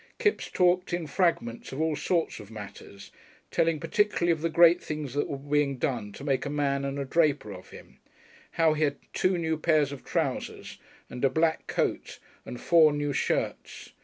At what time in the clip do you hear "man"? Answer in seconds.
6.49-6.83